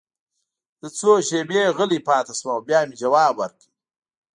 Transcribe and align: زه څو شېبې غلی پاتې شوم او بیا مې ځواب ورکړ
زه 0.81 0.87
څو 0.97 1.11
شېبې 1.27 1.63
غلی 1.77 1.99
پاتې 2.07 2.33
شوم 2.39 2.49
او 2.53 2.59
بیا 2.67 2.79
مې 2.87 2.95
ځواب 3.01 3.33
ورکړ 3.37 3.67